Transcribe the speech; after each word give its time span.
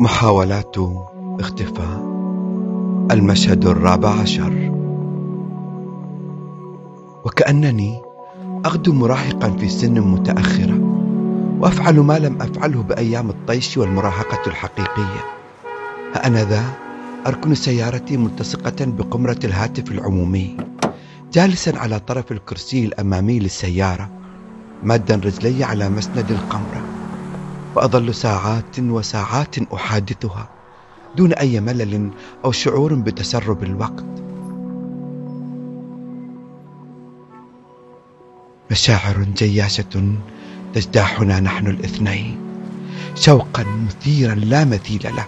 محاولات 0.00 0.76
اختفاء. 1.40 2.00
المشهد 3.10 3.66
الرابع 3.66 4.08
عشر. 4.08 4.72
وكأنني 7.24 8.02
أغدو 8.66 8.92
مراهقا 8.92 9.50
في 9.50 9.68
سن 9.68 10.00
متأخرة 10.00 10.78
وأفعل 11.60 12.00
ما 12.00 12.18
لم 12.18 12.42
أفعله 12.42 12.82
بأيام 12.82 13.30
الطيش 13.30 13.78
والمراهقة 13.78 14.46
الحقيقية. 14.46 15.24
ها 16.14 16.26
أنا 16.26 16.44
ذا 16.44 16.64
أركن 17.26 17.54
سيارتي 17.54 18.16
ملتصقة 18.16 18.84
بقمرة 18.84 19.38
الهاتف 19.44 19.90
العمومي 19.92 20.56
جالسا 21.32 21.78
على 21.78 22.00
طرف 22.00 22.32
الكرسي 22.32 22.84
الأمامي 22.84 23.38
للسيارة 23.38 24.10
مادا 24.82 25.14
رجلي 25.14 25.64
على 25.64 25.88
مسند 25.88 26.30
القمرة 26.30 26.85
وأظل 27.76 28.14
ساعات 28.14 28.80
وساعات 28.80 29.58
أحادثها 29.74 30.48
دون 31.16 31.32
أي 31.32 31.60
ملل 31.60 32.10
أو 32.44 32.52
شعور 32.52 32.94
بتسرب 32.94 33.62
الوقت. 33.62 34.04
مشاعر 38.70 39.22
جياشة 39.36 40.14
تجتاحنا 40.74 41.40
نحن 41.40 41.66
الاثنين. 41.66 42.38
شوقا 43.14 43.64
مثيرا 43.64 44.34
لا 44.34 44.64
مثيل 44.64 45.02
له. 45.16 45.26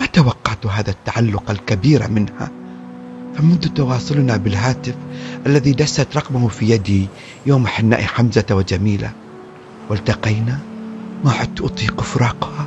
ما 0.00 0.06
توقعت 0.06 0.66
هذا 0.66 0.90
التعلق 0.90 1.50
الكبير 1.50 2.10
منها؟ 2.10 2.50
فمنذ 3.34 3.68
تواصلنا 3.68 4.36
بالهاتف 4.36 4.94
الذي 5.46 5.72
دست 5.72 6.16
رقمه 6.16 6.48
في 6.48 6.70
يدي 6.70 7.08
يوم 7.46 7.66
حناء 7.66 8.02
حمزة 8.02 8.46
وجميلة 8.50 9.12
والتقينا؟ 9.88 10.73
ما 11.24 11.32
عدت 11.32 11.60
أطيق 11.60 12.00
فراقها. 12.00 12.66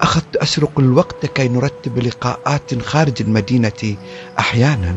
أخذت 0.00 0.36
أسرق 0.36 0.78
الوقت 0.78 1.26
كي 1.26 1.48
نرتب 1.48 1.98
لقاءات 1.98 2.82
خارج 2.82 3.22
المدينة 3.22 3.96
أحيانا 4.38 4.94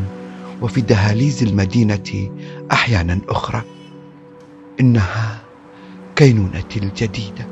وفي 0.62 0.80
دهاليز 0.80 1.42
المدينة 1.42 2.30
أحيانا 2.72 3.20
أخرى. 3.28 3.62
إنها 4.80 5.40
كينونتي 6.16 6.78
الجديدة 6.78 7.46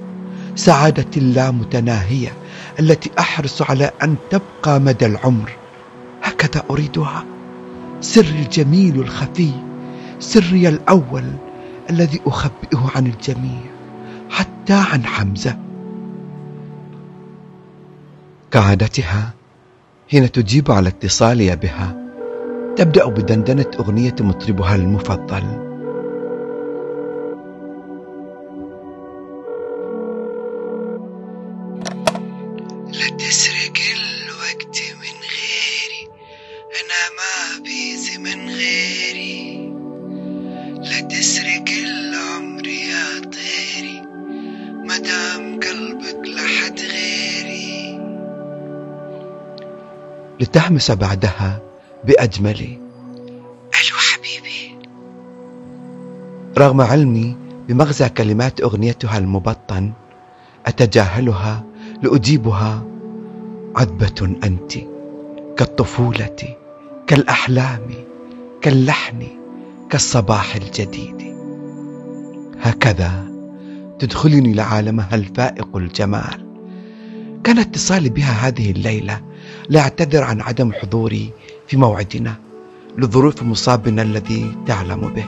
سعادتي 0.55 1.21
اللامتناهية 1.21 2.33
التي 2.81 3.11
أحرص 3.19 3.63
على 3.63 3.91
أن 4.03 4.17
تبقى 4.31 4.81
مدى 4.81 5.07
العمر. 5.07 5.51
هكذا 6.23 6.63
أريدها. 6.71 7.25
سري 8.01 8.43
الجميل 8.43 9.01
الخفي 9.01 9.53
سري 10.21 10.69
الأول 10.69 11.33
الذي 11.91 12.21
أخبئه 12.27 12.91
عن 12.97 13.07
الجميع. 13.07 13.78
حتى 14.69 14.93
عن 14.93 15.07
حمزة؟ 15.07 15.59
كعادتها 18.51 19.35
حين 20.11 20.33
تجيب 20.33 20.71
على 20.71 20.89
اتصالي 20.89 21.57
بها 21.57 21.97
تبدأ 22.77 23.09
بدندنة 23.09 23.71
أغنية 23.81 24.15
مطربها 24.21 24.75
المفضل. 24.75 25.43
لا 32.93 33.17
تسرق 33.19 33.79
لتحمس 50.49 50.91
بعدها 50.91 51.61
بأجمل. 52.05 52.61
ألو 53.75 53.97
حبيبي. 53.97 54.79
رغم 56.59 56.81
علمي 56.81 57.37
بمغزى 57.69 58.09
كلمات 58.09 58.61
أغنيتها 58.61 59.19
المبطن 59.19 59.93
أتجاهلها 60.67 61.65
لأجيبها 62.03 62.83
عذبة 63.77 64.37
أنت 64.45 64.73
كالطفولة 65.57 66.57
كالأحلام 67.07 67.91
كاللحن 68.63 69.27
كالصباح 69.91 70.57
الجديد. 70.57 71.37
هكذا 72.61 73.33
تدخلني 73.99 74.55
لعالمها 74.55 75.15
الفائق 75.15 75.77
الجمال؟ 75.77 76.49
كان 77.45 77.59
اتصالي 77.59 78.09
بها 78.09 78.49
هذه 78.49 78.71
الليلة 79.49 79.69
لاعتذر 79.69 80.25
عن 80.25 80.41
عدم 80.41 80.73
حضوري 80.73 81.31
في 81.67 81.77
موعدنا 81.77 82.35
لظروف 82.99 83.43
مصابنا 83.43 84.03
الذي 84.03 84.57
تعلم 84.67 85.01
به. 85.01 85.25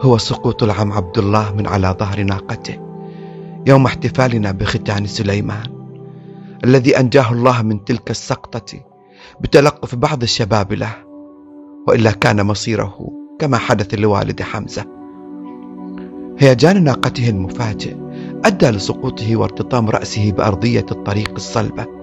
هو 0.00 0.18
سقوط 0.18 0.62
العم 0.62 0.92
عبد 0.92 1.18
الله 1.18 1.54
من 1.54 1.66
على 1.66 1.96
ظهر 2.00 2.22
ناقته 2.22 2.78
يوم 3.66 3.86
احتفالنا 3.86 4.52
بختان 4.52 5.06
سليمان 5.06 5.66
الذي 6.64 6.98
أنجاه 6.98 7.32
الله 7.32 7.62
من 7.62 7.84
تلك 7.84 8.10
السقطة 8.10 8.80
بتلقف 9.40 9.94
بعض 9.94 10.22
الشباب 10.22 10.72
له 10.72 10.94
وإلا 11.88 12.10
كان 12.10 12.46
مصيره 12.46 13.08
كما 13.38 13.58
حدث 13.58 13.94
لوالد 13.94 14.42
حمزة. 14.42 14.84
هيجان 16.38 16.84
ناقته 16.84 17.28
المفاجئ 17.28 17.96
أدى 18.44 18.70
لسقوطه 18.70 19.36
وارتطام 19.36 19.90
رأسه 19.90 20.32
بأرضية 20.32 20.86
الطريق 20.90 21.30
الصلبة. 21.34 22.01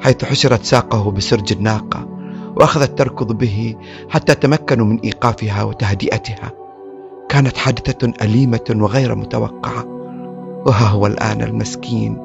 حيث 0.00 0.24
حشرت 0.24 0.64
ساقه 0.64 1.10
بسرج 1.10 1.52
الناقة 1.52 2.08
وأخذت 2.56 2.98
تركض 2.98 3.32
به 3.32 3.76
حتى 4.10 4.34
تمكنوا 4.34 4.86
من 4.86 4.98
إيقافها 5.00 5.62
وتهدئتها. 5.62 6.52
كانت 7.28 7.56
حادثة 7.56 8.12
أليمة 8.22 8.64
وغير 8.70 9.14
متوقعة. 9.14 9.84
وها 10.66 10.86
هو 10.86 11.06
الآن 11.06 11.42
المسكين. 11.42 12.18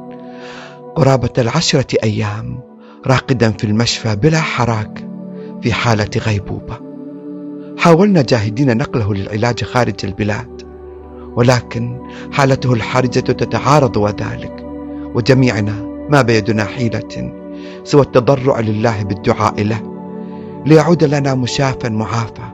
قرابة 0.95 1.33
العشرة 1.37 1.97
أيام 2.03 2.59
راقدا 3.07 3.51
في 3.51 3.63
المشفى 3.63 4.15
بلا 4.15 4.41
حراك 4.41 5.07
في 5.61 5.73
حالة 5.73 6.09
غيبوبة. 6.17 6.77
حاولنا 7.77 8.21
جاهدين 8.21 8.77
نقله 8.77 9.13
للعلاج 9.13 9.63
خارج 9.63 9.95
البلاد 10.03 10.61
ولكن 11.35 11.99
حالته 12.31 12.73
الحرجة 12.73 13.19
تتعارض 13.19 13.97
وذلك 13.97 14.65
وجميعنا 15.15 15.73
ما 16.09 16.21
بيدنا 16.21 16.65
حيلة 16.65 17.38
سوى 17.83 18.01
التضرع 18.01 18.59
لله 18.59 19.03
بالدعاء 19.03 19.63
له 19.63 19.81
ليعود 20.65 21.03
لنا 21.03 21.35
مشافا 21.35 21.89
معافى. 21.89 22.51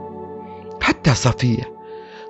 حتى 0.81 1.15
صفية 1.15 1.75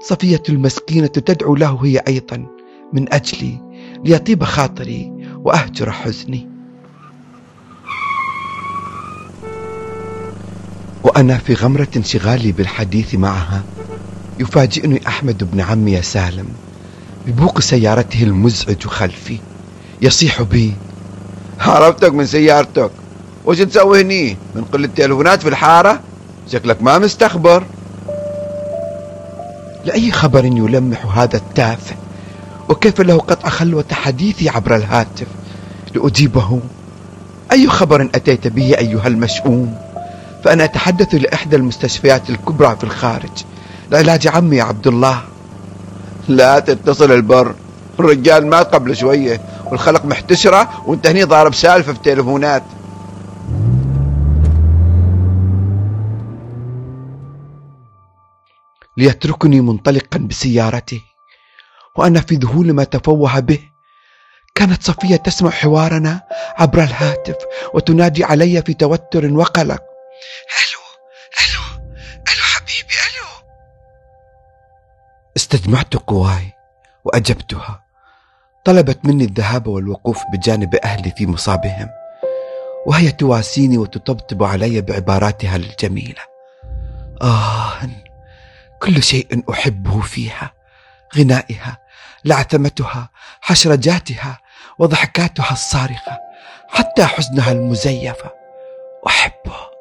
صفية 0.02 0.44
المسكينة 0.50 1.08
تدعو 1.08 1.56
له 1.56 1.80
هي 1.84 1.97
أيضا 2.08 2.46
من 2.94 3.14
أجلي 3.14 3.62
ليطيب 4.06 4.44
خاطري 4.44 5.14
وأهجر 5.44 5.91
حزني. 5.91 6.50
وأنا 11.03 11.38
في 11.38 11.53
غمرة 11.53 11.88
انشغالي 11.97 12.52
بالحديث 12.52 13.16
معها 13.16 13.64
يفاجئني 14.40 15.08
أحمد 15.08 15.52
بن 15.52 15.62
عمي 15.62 16.02
سالم 16.02 16.47
ببوق 17.28 17.59
سيارته 17.59 18.24
المزعج 18.24 18.88
خلفي 18.88 19.38
يصيح 20.02 20.41
بي 20.41 20.74
عرفتك 21.60 22.14
من 22.14 22.26
سيارتك. 22.26 22.92
وش 23.46 23.58
تسوي 23.58 24.02
هني؟ 24.02 24.38
من 24.56 24.64
قلة 24.64 24.86
التلفونات 24.86 25.42
في 25.42 25.50
الحارة؟ 25.50 26.00
شكلك 26.52 26.82
ما 26.82 27.00
مستخبر. 27.00 27.64
لأي 29.85 30.12
خبر 30.12 30.46
يلمح 30.46 31.18
هذا 31.18 31.38
التافه؟ 31.38 31.96
وكيف 32.70 33.02
له 33.02 33.18
قطع 33.18 33.50
خلوة 33.50 33.85
حديثي 33.91 34.50
عبر 34.50 34.76
الهاتف؟ 34.76 35.28
لأجيبه. 35.96 36.59
أي 37.52 37.68
خبر 37.68 38.09
أتيت 38.16 38.47
به 38.47 38.78
أيها 38.78 39.08
المشؤوم؟ 39.08 39.76
فأنا 40.44 40.64
أتحدث 40.64 41.16
لإحدى 41.16 41.56
المستشفيات 41.56 42.29
الكبرى 42.29 42.76
في 42.76 42.84
الخارج. 42.84 43.44
لعلاج 43.91 44.28
عمي 44.28 44.62
عبد 44.62 44.88
الله 44.88 45.22
لا 46.28 46.59
تتصل 46.59 47.12
البر. 47.12 47.56
الرجال 48.00 48.47
مات 48.47 48.76
قبل 48.76 48.96
شوية. 48.96 49.41
والخلق 49.72 50.06
محتشرة 50.06 50.90
وانت 50.90 51.08
هني 51.08 51.23
ضارب 51.23 51.53
سالفة 51.53 51.94
في 51.94 51.97
التلفونات 51.97 52.64
ليتركني 58.97 59.62
منطلقا 59.62 60.20
بسيارته 60.20 61.02
وأنا 61.96 62.22
في 62.22 62.35
ذهول 62.35 62.73
ما 62.73 62.84
تفوه 62.84 63.40
به. 63.40 63.59
كانت 64.56 64.84
صفية 64.84 65.16
تسمع 65.16 65.50
حوارنا 65.50 66.22
عبر 66.58 66.84
الهاتف 66.84 67.35
وتنادي 67.73 68.23
علي 68.23 68.62
في 68.62 68.73
توتر 68.73 69.34
وقلق. 69.34 69.82
ألو 70.62 70.82
ألو 71.41 71.84
ألو 72.16 72.44
حبيبي 72.44 72.96
ألو. 73.08 73.47
استجمعت 75.38 75.96
قواي 75.96 76.53
وأجبتها. 77.06 77.84
طلبت 78.66 79.00
مني 79.06 79.23
الذهاب 79.23 79.67
والوقوف 79.67 80.23
بجانب 80.34 80.76
أهلي 80.76 81.12
في 81.17 81.28
مصابهم 81.28 81.90
وهي 82.85 83.12
تواسيني 83.12 83.78
وتطبطب 83.78 84.44
علي 84.44 84.82
بعباراتها 84.82 85.56
الجميلة. 85.56 86.22
آه 87.22 87.72
كل 88.82 89.03
شيء 89.03 89.44
أحبه 89.52 90.02
فيها 90.02 90.53
غنائها 91.17 91.78
لعثمتها 92.26 93.09
حشرجاتها 93.41 94.40
وضحكاتها 94.79 95.52
الصارخة 95.52 96.20
حتى 96.70 97.06
حزنها 97.06 97.52
المزيفة. 97.52 98.32
أحبه. 99.08 99.75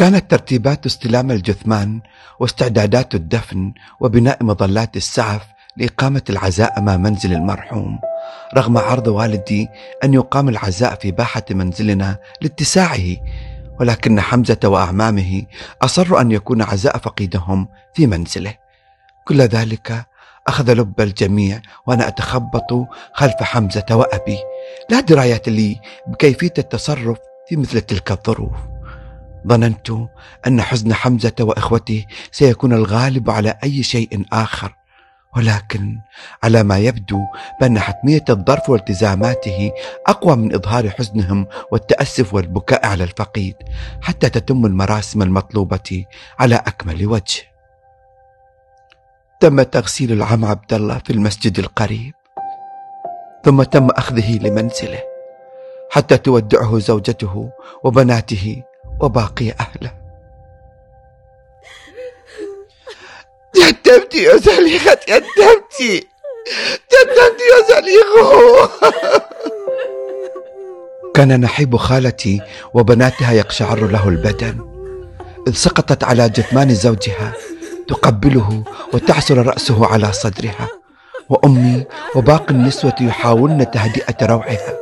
كانت 0.00 0.30
ترتيبات 0.30 0.86
استلام 0.86 1.30
الجثمان 1.30 2.00
واستعدادات 2.38 3.14
الدفن 3.14 3.72
وبناء 4.00 4.44
مظلات 4.44 4.96
السعف 4.96 5.42
لإقامة 5.76 6.22
العزاء 6.30 6.78
أمام 6.78 7.02
منزل 7.02 7.32
المرحوم 7.32 7.98
رغم 8.56 8.78
عرض 8.78 9.08
والدي 9.08 9.68
أن 10.04 10.14
يقام 10.14 10.48
العزاء 10.48 10.94
في 10.94 11.10
باحة 11.10 11.42
منزلنا 11.50 12.18
لاتساعه 12.42 13.16
ولكن 13.80 14.20
حمزة 14.20 14.58
وأعمامه 14.64 15.42
أصروا 15.82 16.20
أن 16.20 16.30
يكون 16.30 16.62
عزاء 16.62 16.98
فقيدهم 16.98 17.68
في 17.94 18.06
منزله. 18.06 18.54
كل 19.24 19.40
ذلك 19.40 20.06
أخذ 20.46 20.72
لب 20.72 21.00
الجميع 21.00 21.60
وأنا 21.86 22.08
أتخبط 22.08 22.88
خلف 23.12 23.42
حمزة 23.42 23.86
وأبي. 23.90 24.38
لا 24.90 25.00
دراية 25.00 25.42
لي 25.46 25.80
بكيفية 26.06 26.54
التصرف 26.58 27.18
في 27.48 27.56
مثل 27.56 27.80
تلك 27.80 28.10
الظروف. 28.10 28.79
ظننت 29.48 29.90
أن 30.46 30.62
حزن 30.62 30.94
حمزة 30.94 31.32
وإخوته 31.40 32.04
سيكون 32.32 32.72
الغالب 32.72 33.30
على 33.30 33.58
أي 33.64 33.82
شيء 33.82 34.24
آخر 34.32 34.74
ولكن 35.36 35.98
على 36.42 36.62
ما 36.62 36.78
يبدو 36.78 37.20
بأن 37.60 37.78
حتمية 37.78 38.24
الظرف 38.30 38.70
والتزاماته 38.70 39.72
أقوى 40.06 40.36
من 40.36 40.54
إظهار 40.54 40.90
حزنهم 40.90 41.46
والتأسف 41.72 42.34
والبكاء 42.34 42.86
على 42.86 43.04
الفقيد 43.04 43.54
حتى 44.02 44.28
تتم 44.28 44.66
المراسم 44.66 45.22
المطلوبة 45.22 46.04
على 46.38 46.54
أكمل 46.54 47.06
وجه. 47.06 47.42
تم 49.40 49.62
تغسيل 49.62 50.12
العم 50.12 50.44
عبد 50.44 50.72
الله 50.72 50.98
في 50.98 51.12
المسجد 51.12 51.58
القريب 51.58 52.14
ثم 53.44 53.62
تم 53.62 53.88
أخذه 53.90 54.38
لمنزله 54.38 55.02
حتى 55.90 56.16
تودعه 56.16 56.78
زوجته 56.78 57.50
وبناته 57.84 58.62
وباقي 59.00 59.50
أهله. 59.60 59.92
جدمتي 63.56 64.22
يا 64.22 64.36
زليخة 64.36 64.98
جدمتي 65.08 66.06
جدمتي 66.92 67.44
يا 67.52 67.60
زليخة. 67.68 68.70
كان 71.14 71.40
نحيب 71.40 71.76
خالتي 71.76 72.40
وبناتها 72.74 73.32
يقشعر 73.32 73.86
له 73.86 74.08
البدن. 74.08 74.70
إذ 75.48 75.54
سقطت 75.54 76.04
على 76.04 76.28
جثمان 76.28 76.74
زوجها 76.74 77.32
تقبله 77.88 78.64
وتعصر 78.92 79.46
رأسه 79.46 79.86
على 79.86 80.12
صدرها. 80.12 80.68
وأمي 81.28 81.84
وباقي 82.14 82.50
النسوة 82.50 82.94
يحاولن 83.00 83.70
تهدئة 83.70 84.26
روعها. 84.26 84.78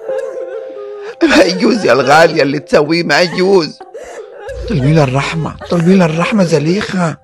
ما 1.22 1.42
يجوز 1.42 1.84
يا 1.84 1.92
الغالية 1.92 2.42
اللي 2.42 2.58
تسويه 2.58 3.02
ما 3.02 3.20
يجوز. 3.20 3.78
طلبي 4.68 4.92
له 4.92 5.04
الرحمة 5.04 5.56
طلبي 5.70 5.94
له 5.94 6.04
الرحمة 6.04 6.44
زليخة. 6.44 7.16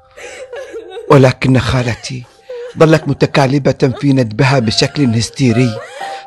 ولكن 1.10 1.58
خالتي 1.58 2.24
ظلت 2.78 3.08
متكالبة 3.08 3.92
في 4.00 4.12
ندبها 4.12 4.58
بشكل 4.58 5.04
هستيري 5.04 5.70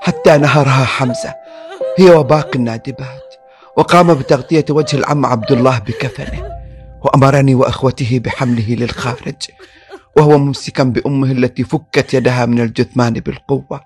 حتى 0.02 0.38
نهرها 0.38 0.86
حمزة. 0.86 1.34
هي 1.98 2.10
وباقي 2.10 2.60
النادبات. 2.60 3.34
وقام 3.78 4.14
بتغطية 4.14 4.66
وجه 4.70 4.98
العم 4.98 5.26
عبد 5.26 5.52
الله 5.52 5.80
بكفنه. 5.80 6.52
وأمرني 7.02 7.56
وأخوته 7.56 8.20
بحمله 8.24 8.76
للخارج. 8.76 9.42
وهو 10.18 10.38
ممسكا 10.38 10.84
بأمه 10.84 11.32
التي 11.32 11.64
فكت 11.64 12.14
يدها 12.14 12.46
من 12.46 12.62
الجثمان 12.62 13.14
بالقوة. 13.14 13.82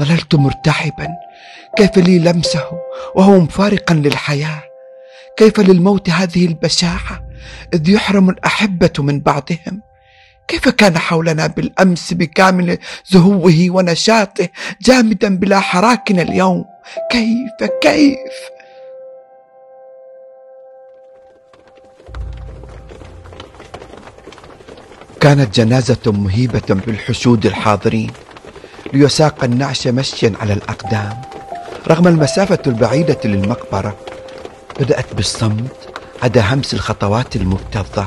ظللت 0.00 0.34
مرتحبا. 0.34 1.08
كيف 1.76 1.96
لي 1.96 2.18
لمسه؟ 2.18 2.62
وهو 3.14 3.40
مفارقا 3.40 3.94
للحياة. 3.94 4.67
كيف 5.38 5.60
للموت 5.60 6.10
هذه 6.10 6.46
البشاعة؟ 6.46 7.28
إذ 7.74 7.88
يحرم 7.88 8.30
الأحبة 8.30 8.92
من 8.98 9.20
بعضهم. 9.20 9.82
كيف 10.48 10.68
كان 10.68 10.98
حولنا 10.98 11.46
بالأمس 11.46 12.12
بكامل 12.12 12.78
زهوه 13.06 13.66
ونشاطه 13.70 14.48
جامدا 14.82 15.36
بلا 15.36 15.60
حراكنا 15.60 16.22
اليوم؟ 16.22 16.64
كيف 17.10 17.70
كيف؟ 17.82 18.18
كانت 25.20 25.60
جنازة 25.60 26.12
مهيبة 26.12 26.62
بالحشود 26.86 27.46
الحاضرين 27.46 28.10
ليساق 28.92 29.44
النعش 29.44 29.86
مشيا 29.88 30.32
على 30.40 30.52
الأقدام. 30.52 31.22
رغم 31.88 32.08
المسافة 32.08 32.62
البعيدة 32.66 33.20
للمقبرة 33.24 34.07
بدأت 34.80 35.14
بالصمت. 35.14 35.72
عدا 36.22 36.54
همس 36.54 36.74
الخطوات 36.74 37.36
المكتظة 37.36 38.06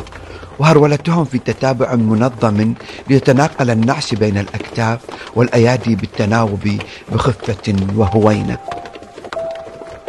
وهرولتهم 0.60 1.26
في 1.26 1.40
تتابع 1.40 1.96
منظم 1.96 2.74
ليتناقل 3.10 3.70
النعش 3.70 4.14
بين 4.14 4.38
الأكتاف 4.38 5.00
والأيادي 5.36 5.96
بالتناوب 5.96 6.78
بخفة 7.12 7.76
وهوينة. 7.96 8.58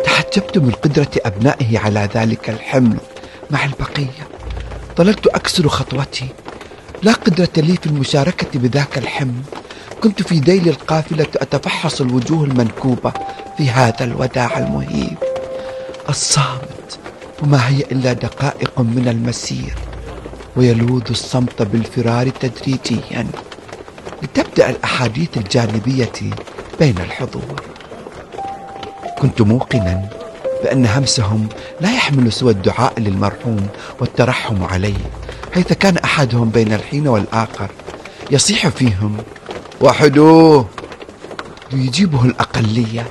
تعجبت 0.04 0.58
من 0.58 0.70
قدرة 0.70 1.10
أبنائه 1.24 1.78
على 1.78 2.08
ذلك 2.14 2.50
الحمل 2.50 2.96
مع 3.50 3.64
البقية. 3.64 4.26
ظللت 4.98 5.26
أكسر 5.26 5.68
خطوتي. 5.68 6.26
لا 7.02 7.12
قدرة 7.12 7.48
لي 7.56 7.76
في 7.76 7.86
المشاركة 7.86 8.58
بذاك 8.58 8.98
الحمل. 8.98 9.42
كنت 10.02 10.22
في 10.22 10.38
ذيل 10.38 10.68
القافلة 10.68 11.26
أتفحص 11.36 12.00
الوجوه 12.00 12.44
المنكوبة 12.44 13.12
في 13.56 13.70
هذا 13.70 14.04
الوداع 14.04 14.58
المهيب. 14.58 15.31
الصامت. 16.08 16.98
وما 17.42 17.68
هي 17.68 17.80
إلا 17.80 18.12
دقائق 18.12 18.80
من 18.80 19.08
المسير. 19.08 19.74
ويلوذ 20.56 21.02
الصمت 21.10 21.62
بالفرار 21.62 22.28
تدريجيا. 22.28 23.26
لتبدأ 24.22 24.70
الأحاديث 24.70 25.36
الجانبية 25.36 26.12
بين 26.80 26.98
الحضور. 26.98 27.62
كنت 29.18 29.42
موقنا 29.42 30.08
بأن 30.62 30.86
همسهم 30.86 31.48
لا 31.80 31.94
يحمل 31.94 32.32
سوى 32.32 32.52
الدعاء 32.52 32.92
للمرحوم 33.00 33.66
والترحم 34.00 34.64
عليه 34.64 34.96
حيث 35.54 35.72
كان 35.72 35.96
أحدهم 35.96 36.50
بين 36.50 36.72
الحين 36.72 37.08
والآخر 37.08 37.70
يصيح 38.30 38.68
فيهم 38.68 39.16
وحدوه! 39.80 40.66
ليجيبه 41.72 42.24
الأقلية 42.24 43.06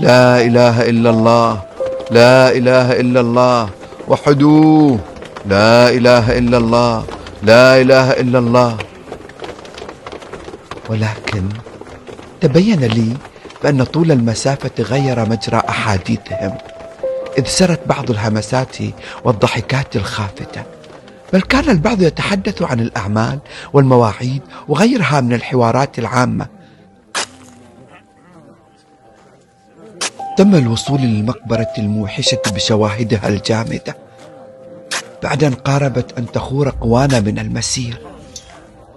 لا 0.00 0.42
إله 0.42 0.82
إلا 0.90 1.10
الله! 1.10 1.62
لا 2.10 2.52
إله 2.52 3.00
إلا 3.00 3.20
الله 3.20 3.70
وحدوه 4.08 4.98
لا 5.46 5.88
إله 5.88 6.38
إلا 6.38 6.58
الله. 6.58 7.04
لا 7.42 7.80
إله 7.80 8.10
إلا 8.10 8.38
الله. 8.38 8.78
ولكن 10.88 11.48
تبين 12.40 12.80
لي 12.84 13.16
بأن 13.62 13.84
طول 13.84 14.12
المسافة 14.12 14.70
غير 14.80 15.28
مجرى 15.28 15.62
أحاديثهم 15.68 16.52
إذ 17.38 17.46
سرت 17.46 17.80
بعض 17.86 18.10
الهمسات 18.10 18.76
والضحكات 19.24 19.96
الخافتة. 19.96 20.62
بل 21.32 21.40
كان 21.40 21.70
البعض 21.70 22.02
يتحدث 22.02 22.62
عن 22.62 22.80
الأعمال 22.80 23.38
والمواعيد 23.72 24.42
وغيرها 24.68 25.20
من 25.20 25.32
الحوارات 25.32 25.98
العامة 25.98 26.46
تم 30.36 30.54
الوصول 30.54 31.00
للمقبرة 31.00 31.72
الموحشة 31.78 32.42
بشواهدها 32.54 33.28
الجامدة 33.28 33.96
بعد 35.22 35.44
أن 35.44 35.54
قاربت 35.54 36.18
أن 36.18 36.32
تخور 36.32 36.68
قوانا 36.68 37.20
من 37.20 37.38
المسير 37.38 37.98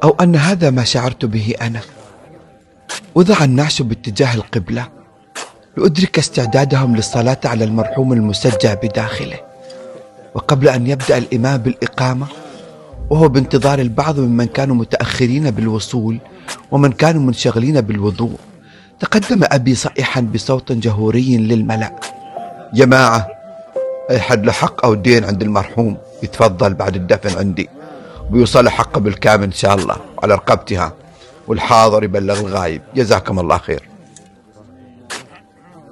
أو 0.03 0.10
أن 0.10 0.36
هذا 0.36 0.70
ما 0.70 0.84
شعرت 0.84 1.25
به 1.25 1.53
أنا. 1.62 1.82
وضع 3.15 3.44
النعش 3.44 3.82
باتجاه 3.82 4.36
القبلة 4.36 4.88
لأدرك 5.77 6.17
استعدادهم 6.17 6.96
للصلاة 6.96 7.39
على 7.46 7.63
المرحوم 7.63 8.13
المسجى 8.13 8.75
بداخله. 8.75 9.39
وقبل 10.36 10.70
أن 10.70 10.88
يبدأ 10.88 11.17
الإمام 11.17 11.58
بالإقامة 11.58 12.27
وهو 13.10 13.27
بانتظار 13.27 13.79
البعض 13.79 14.20
ممن 14.20 14.46
كانوا 14.46 14.75
متأخرين 14.75 15.51
بالوصول 15.51 16.17
ومن 16.72 16.91
كانوا 16.91 17.22
منشغلين 17.22 17.82
بالوضوء. 17.82 18.38
تقدم 19.00 19.44
أبي 19.44 19.75
صائحا 19.75 20.22
بصوت 20.22 20.72
جهوري 20.72 21.38
للملأ. 21.38 21.96
جماعة 22.74 23.27
أي 24.10 24.20
حد 24.20 24.46
له 24.46 24.51
حق 24.51 24.86
أو 24.86 24.94
دين 24.94 25.25
عند 25.25 25.42
المرحوم؟ 25.42 25.98
يتفضل 26.24 26.74
بعد 26.74 26.96
الدفن 26.96 27.39
عندي. 27.39 27.70
بيوصل 28.30 28.70
حقه 28.70 29.00
بالكامل 29.00 29.44
إن 29.44 29.51
شاء 29.51 29.75
الله 29.75 29.96
على 30.24 30.34
رقبتها. 30.34 30.94
والحاضر 31.48 32.04
يبلغ 32.04 32.39
الغايب. 32.39 32.82
جزاكم 32.96 33.39
الله 33.39 33.58
خير. 33.58 33.89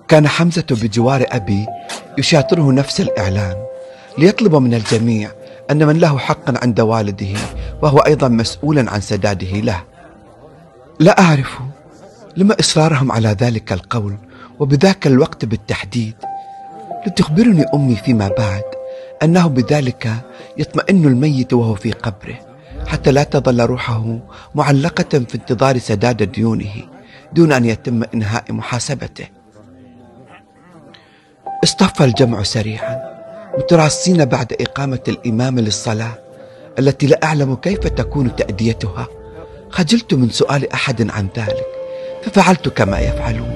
كان 0.08 0.28
حمزة 0.28 0.66
بجوار 0.72 1.26
أبي 1.30 1.66
يشاطره 2.18 2.72
نفس 2.72 3.02
الإعلان 3.02 3.56
ليطلب 4.18 4.56
من 4.56 4.74
الجميع 4.74 5.32
أن 5.72 5.88
من 5.88 6.00
له 6.00 6.18
حقا 6.18 6.54
عند 6.64 6.80
والده 6.80 7.38
وهو 7.82 7.98
أيضا 7.98 8.28
مسؤولا 8.28 8.92
عن 8.92 9.02
سداده 9.02 9.60
له. 9.60 9.82
لا 11.00 11.22
أعرف 11.22 11.60
لما 12.38 12.56
إصرارهم 12.60 13.12
على 13.12 13.30
ذلك 13.30 13.74
القول 13.74 14.18
وبذاك 14.60 15.08
الوقت 15.08 15.46
بالتحديد 15.46 16.16
لتخبرني 17.08 17.66
أمي 17.74 17.96
فيما 17.96 18.28
بعد 18.28 18.64
أنه 19.24 19.48
بذلك 19.48 20.14
يطمئن 20.58 21.06
الميت 21.06 21.54
وهو 21.54 21.76
في 21.76 21.92
قبره 21.92 22.40
حتى 22.88 23.12
لا 23.12 23.24
تظل 23.24 23.62
روحه 23.62 24.20
معلقة 24.56 25.20
في 25.20 25.36
انتظار 25.36 25.78
سداد 25.78 26.32
ديونه 26.32 26.74
دون 27.34 27.52
أن 27.52 27.66
يتم 27.66 28.04
إنهاء 28.14 28.52
محاسبته. 28.52 29.28
اصطف 31.64 32.02
الجمع 32.02 32.44
سريعا 32.44 33.16
متراصين 33.58 34.26
بعد 34.26 34.54
إقامة 34.62 35.00
الإمام 35.08 35.60
للصلاة 35.60 36.20
التي 36.80 37.08
لا 37.08 37.24
أعلم 37.24 37.56
كيف 37.56 37.80
تكون 37.80 38.36
تأديتها. 38.36 39.08
خجلت 39.70 40.14
من 40.14 40.30
سؤال 40.30 40.74
أحد 40.74 41.12
عن 41.12 41.28
ذلك. 41.38 41.75
ففعلت 42.26 42.70
كما 42.70 43.00
يفعلون 43.00 43.54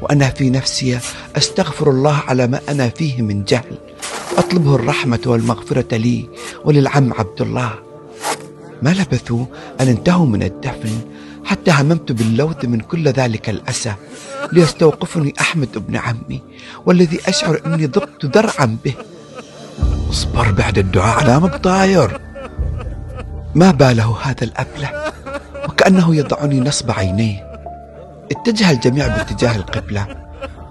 وأنا 0.00 0.28
في 0.28 0.50
نفسي 0.50 0.98
أستغفر 1.36 1.90
الله 1.90 2.16
على 2.28 2.46
ما 2.46 2.60
أنا 2.68 2.88
فيه 2.88 3.22
من 3.22 3.44
جهل 3.44 3.78
أطلبه 4.38 4.74
الرحمة 4.74 5.20
والمغفرة 5.26 5.96
لي 5.96 6.28
وللعم 6.64 7.12
عبد 7.12 7.40
الله 7.40 7.74
ما 8.82 8.90
لبثوا 8.90 9.46
أن 9.80 9.88
انتهوا 9.88 10.26
من 10.26 10.42
الدفن 10.42 10.90
حتى 11.44 11.70
هممت 11.70 12.12
باللوث 12.12 12.64
من 12.64 12.80
كل 12.80 13.08
ذلك 13.08 13.50
الأسى 13.50 13.94
ليستوقفني 14.52 15.34
أحمد 15.40 15.68
ابن 15.76 15.96
عمي 15.96 16.42
والذي 16.86 17.20
أشعر 17.28 17.60
أني 17.66 17.86
ضقت 17.86 18.24
ذرعا 18.24 18.76
به. 18.84 18.94
اصبر 20.10 20.50
بعد 20.50 20.78
الدعاء 20.78 21.18
على 21.18 21.40
مطاير 21.40 22.20
ما 23.54 23.70
باله 23.70 24.16
هذا 24.22 24.44
الأبله 24.44 25.12
وكأنه 25.68 26.16
يضعني 26.16 26.60
نصب 26.60 26.90
عينيه. 26.90 27.49
اتجه 28.30 28.70
الجميع 28.70 29.06
باتجاه 29.06 29.56
القبلة 29.56 30.06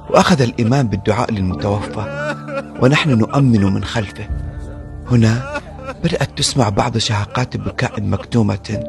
وأخذ 0.10 0.42
الإمام 0.42 0.88
بالدعاء 0.88 1.32
للمتوفى. 1.32 2.36
ونحن 2.82 3.10
نؤمن 3.10 3.74
من 3.74 3.84
خلفه. 3.84 4.28
هنا 5.12 5.62
بدأت 6.04 6.38
تسمع 6.38 6.70
بعض 6.70 6.98
شهقات 6.98 7.58
بكاء 7.58 8.02
مكتومة 8.02 8.84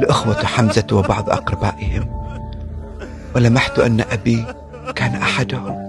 لأخوة 0.00 0.44
حمزة 0.44 0.86
وبعض 0.92 1.30
أقربائهم. 1.30 2.10
ولمحت 3.36 3.78
أن 3.78 4.00
أبي 4.00 4.44
كان 4.94 5.14
أحدهم. 5.14 5.88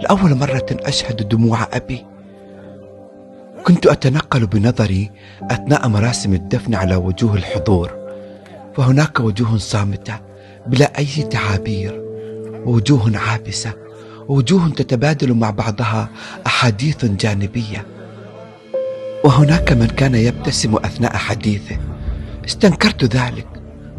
لأول 0.00 0.34
مرة 0.34 0.66
أشهد 0.72 1.28
دموع 1.28 1.58
أبي. 1.72 2.06
كنت 3.64 3.86
أتنقل 3.86 4.46
بنظري 4.46 5.10
أثناء 5.50 5.88
مراسم 5.88 6.32
الدفن 6.34 6.74
على 6.74 6.96
وجوه 6.96 7.34
الحضور. 7.34 7.90
فهناك 8.76 9.20
وجوه 9.20 9.58
صامتة. 9.58 10.18
بلا 10.68 10.98
أي 10.98 11.22
تعابير. 11.22 12.02
ووجوه 12.64 13.18
عابسة. 13.18 13.72
ووجوه 14.28 14.68
تتبادل 14.68 15.34
مع 15.34 15.50
بعضها 15.50 16.08
أحاديث 16.46 17.04
جانبية. 17.04 17.86
وهناك 19.24 19.72
من 19.72 19.86
كان 19.86 20.14
يبتسم 20.14 20.76
أثناء 20.76 21.16
حديثه. 21.16 21.76
استنكرت 22.46 23.04
ذلك. 23.04 23.46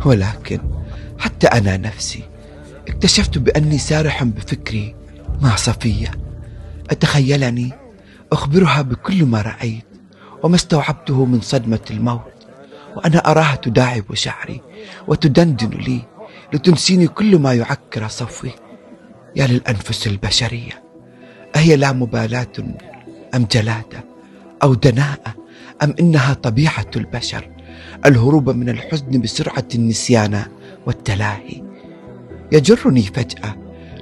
ولكن 0.05 0.59
حتى 1.19 1.47
أنا 1.47 1.77
نفسي 1.77 2.23
اكتشفت 2.87 3.37
بأني 3.37 3.77
سارح 3.77 4.23
بفكري 4.23 4.95
مع 5.41 5.55
صفية. 5.55 6.11
أتخيلني 6.89 7.71
أخبرها 8.31 8.81
بكل 8.81 9.25
ما 9.25 9.41
رأيت. 9.41 9.83
وما 10.43 10.55
استوعبته 10.55 11.25
من 11.25 11.41
صدمة 11.41 11.79
الموت. 11.91 12.33
وأنا 12.95 13.17
أراها 13.17 13.55
تداعب 13.55 14.13
شعري. 14.13 14.61
وتدندن 15.07 15.69
لي. 15.69 16.01
لتنسيني 16.53 17.07
كل 17.07 17.39
ما 17.39 17.53
يعكر 17.53 18.07
صفوي. 18.07 18.51
يا 19.35 19.47
للأنفس 19.47 20.07
البشرية 20.07 20.83
أهي 21.55 21.75
لا 21.75 21.91
مبالاة 21.91 22.47
أم 23.35 23.47
جلادة 23.51 24.05
أو 24.63 24.73
دناءة 24.73 25.35
أم 25.83 25.95
إنها 25.99 26.33
طبيعة 26.33 26.91
البشر 26.95 27.49
الهروب 28.05 28.49
من 28.49 28.69
الحزن 28.69 29.21
بسرعة 29.21 29.67
النسيان 29.75 30.45
والتلاهي. 30.85 31.63
يجرني 32.51 33.01
فجأة 33.01 33.55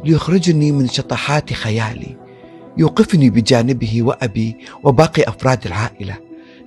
ليخرجني 0.05 0.71
من 0.71 0.87
شطحات 0.87 1.53
خيالي 1.53 2.17
يوقفني 2.77 3.29
بجانبه 3.29 4.01
وأبي 4.03 4.57
وباقي 4.83 5.23
أفراد 5.23 5.65
العائلة. 5.65 6.15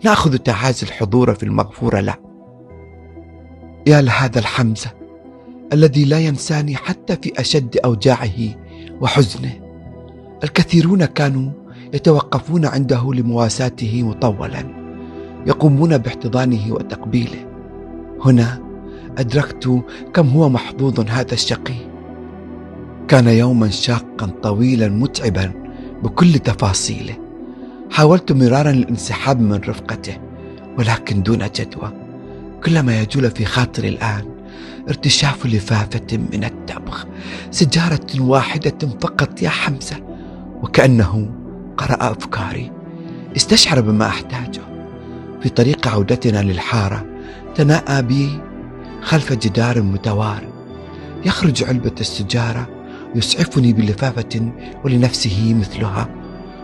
نأخذ 0.04 0.37
تعازي 0.38 0.87
الحضور 0.87 1.35
في 1.35 1.42
المغفور 1.42 2.00
له. 2.00 2.14
يا 3.87 4.00
لهذا 4.00 4.38
الحمزة 4.38 4.97
الذي 5.72 6.04
لا 6.04 6.18
ينساني 6.18 6.76
حتى 6.76 7.16
في 7.22 7.40
أشد 7.40 7.76
أوجاعه 7.84 8.38
وحزنه. 9.00 9.60
الكثيرون 10.44 11.04
كانوا 11.04 11.50
يتوقفون 11.94 12.66
عنده 12.66 13.14
لمواساته 13.14 14.02
مطولا 14.02 14.64
يقومون 15.46 15.98
باحتضانه 15.98 16.72
وتقبيله. 16.72 17.46
هنا 18.25 18.62
أدركت 19.18 19.82
كم 20.14 20.28
هو 20.28 20.48
محظوظ 20.48 21.00
هذا 21.00 21.32
الشقي. 21.32 21.75
كان 23.08 23.28
يوما 23.28 23.68
شاقا 23.70 24.26
طويلا 24.42 24.88
متعبا 24.88 25.52
بكل 26.02 26.32
تفاصيله. 26.32 27.16
حاولت 27.90 28.32
مرارا 28.32 28.70
الانسحاب 28.70 29.40
من 29.40 29.54
رفقته 29.54 30.16
ولكن 30.78 31.22
دون 31.22 31.38
جدوى. 31.38 31.92
كلما 32.64 33.00
يجول 33.00 33.30
في 33.30 33.44
خاطري 33.44 33.88
الآن 33.88 34.38
ارتشاف 34.88 35.47
لفافة 35.47 36.18
من 36.33 36.45
التبغ 36.45 37.04
سجارة 37.50 38.07
واحدة 38.21 38.88
فقط 39.00 39.42
يا 39.42 39.49
حمزة 39.49 39.97
وكأنه 40.62 41.30
قرأ 41.76 42.12
أفكاري. 42.12 42.73
استشعر 43.37 43.80
بما 43.80 44.07
أحتاجه. 44.07 44.61
في 45.42 45.49
طريق 45.49 45.88
عودتنا 45.88 46.42
للحارة 46.42 47.07
تناءى 47.54 48.02
بي 48.02 48.40
خلف 49.02 49.33
جدار 49.33 49.83
متوارد 49.83 50.52
يخرج 51.25 51.64
علبة 51.64 51.95
السجارة 52.00 52.68
يسعفني 53.14 53.73
بلفافة 53.73 54.52
ولنفسه 54.85 55.54
مثلها 55.61 56.09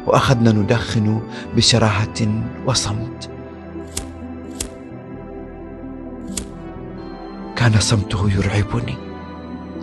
وأخذنا 0.06 0.52
ندخن 0.52 1.22
بشراهة 1.56 2.44
وصمت. 2.66 3.33
كان 7.64 7.80
صمته 7.80 8.30
يرعبني. 8.30 8.94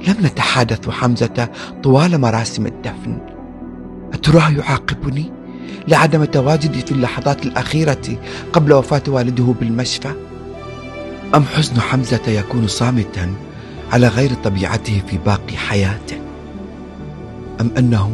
لم 0.08 0.16
نتحادث 0.26 0.90
حمزة 0.90 1.50
طوال 1.84 2.22
مراسم 2.22 2.66
الدفن. 2.66 3.18
أتراه 4.14 4.50
يعاقبني؟ 4.50 5.32
لعدم 5.88 6.26
تواجدي 6.26 6.82
في 6.82 6.92
اللحظات 6.92 7.46
الأخيرة 7.46 8.18
قبل 8.54 8.74
وفاة 8.74 9.02
والده 9.08 9.54
بالمشفى؟ 9.60 10.12
أم 11.36 11.44
حزن 11.44 11.82
حمزة 11.82 12.28
يكون 12.28 12.68
صامتا 12.68 13.34
على 13.92 14.08
غير 14.08 14.34
طبيعته 14.34 15.02
في 15.08 15.18
باقي 15.18 15.58
حياته؟ 15.58 16.18
أم 17.62 17.72
أنه 17.78 18.12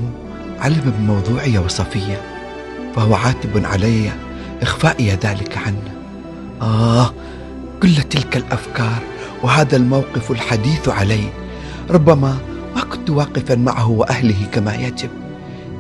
علم 0.60 0.94
بموضوعي 1.00 1.58
وصفية 1.58 2.22
فهو 2.96 3.16
عاتب 3.16 3.66
علي 3.66 4.12
إخفائي 4.62 5.10
ذلك 5.12 5.58
عنه؟ 5.58 5.94
آه 6.62 7.14
كل 7.82 7.96
تلك 7.96 8.38
الأفكار 8.38 9.17
وهذا 9.44 9.78
الموقف 9.78 10.32
الحديث 10.32 10.90
عليه 10.90 11.30
ربما 11.90 12.38
ما 12.76 12.82
كنت 12.82 13.10
واقفا 13.10 13.56
معه 13.56 13.90
وأهله 13.90 14.46
كما 14.52 14.76
يجب. 14.76 15.10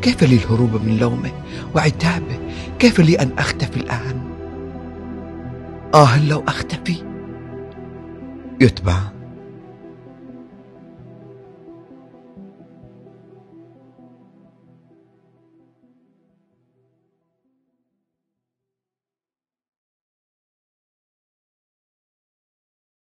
كيف 0.01 0.23
لي 0.23 0.35
الهروب 0.35 0.73
من 0.85 0.97
لومه 0.97 1.31
وعتابه؟ 1.75 2.39
كيف 2.79 2.99
لي 2.99 3.19
أن 3.19 3.31
أختفي 3.37 3.77
الآن؟ 3.77 4.21
آه 5.95 6.27
لو 6.27 6.43
أختفي. 6.47 7.03
يتبع. 8.61 9.16